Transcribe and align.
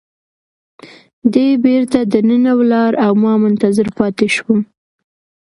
دی 1.33 1.47
بیرته 1.63 1.99
دننه 2.11 2.53
ولاړ 2.59 2.91
او 3.05 3.11
ما 3.23 3.33
منتظر 3.43 3.87
پاتې 3.97 4.27
شوم. 4.35 4.59